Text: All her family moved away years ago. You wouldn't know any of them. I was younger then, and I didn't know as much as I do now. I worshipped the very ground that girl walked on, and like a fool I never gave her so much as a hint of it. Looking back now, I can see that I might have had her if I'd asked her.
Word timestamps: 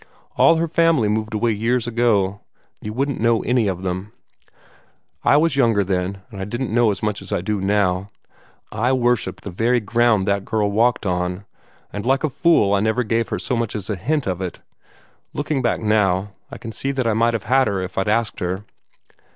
All 0.35 0.55
her 0.55 0.67
family 0.67 1.07
moved 1.09 1.35
away 1.35 1.51
years 1.51 1.85
ago. 1.85 2.41
You 2.81 2.91
wouldn't 2.91 3.19
know 3.21 3.41
any 3.43 3.67
of 3.67 3.83
them. 3.83 4.13
I 5.23 5.37
was 5.37 5.55
younger 5.55 5.83
then, 5.83 6.23
and 6.31 6.41
I 6.41 6.43
didn't 6.43 6.73
know 6.73 6.89
as 6.89 7.03
much 7.03 7.21
as 7.21 7.31
I 7.31 7.41
do 7.41 7.61
now. 7.61 8.09
I 8.71 8.93
worshipped 8.93 9.43
the 9.43 9.51
very 9.51 9.79
ground 9.79 10.27
that 10.27 10.43
girl 10.43 10.71
walked 10.71 11.05
on, 11.05 11.45
and 11.93 12.03
like 12.03 12.23
a 12.23 12.29
fool 12.31 12.73
I 12.73 12.79
never 12.79 13.03
gave 13.03 13.29
her 13.29 13.37
so 13.37 13.55
much 13.55 13.75
as 13.75 13.91
a 13.91 13.95
hint 13.95 14.25
of 14.25 14.41
it. 14.41 14.59
Looking 15.33 15.61
back 15.61 15.79
now, 15.79 16.31
I 16.49 16.57
can 16.57 16.71
see 16.71 16.91
that 16.93 17.05
I 17.05 17.13
might 17.13 17.35
have 17.35 17.43
had 17.43 17.67
her 17.67 17.79
if 17.79 17.95
I'd 17.95 18.07
asked 18.07 18.39
her. 18.39 18.65